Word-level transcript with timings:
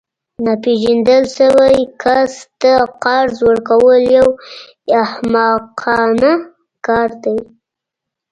ناپیژندل 0.45 1.23
شوي 1.37 1.77
کس 2.03 2.33
ته 2.61 2.73
قرض 3.03 3.35
ورکول 3.47 3.99
یو 4.17 4.27
احمقانه 5.01 6.33
کار 6.85 7.09
دی 7.23 7.37